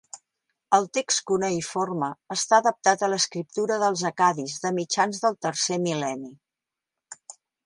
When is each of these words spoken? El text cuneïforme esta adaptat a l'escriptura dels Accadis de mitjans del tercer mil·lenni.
El 0.77 0.87
text 0.97 1.19
cuneïforme 1.31 2.09
esta 2.37 2.59
adaptat 2.61 3.03
a 3.03 3.09
l'escriptura 3.15 3.77
dels 3.87 4.05
Accadis 4.13 4.59
de 4.65 4.75
mitjans 4.81 5.23
del 5.27 5.39
tercer 5.49 5.79
mil·lenni. 5.89 6.35